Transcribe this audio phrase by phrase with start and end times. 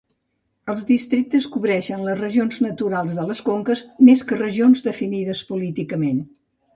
[0.73, 6.23] Els districtes cobreixen les regions naturals de les conques, més que regions definides políticament.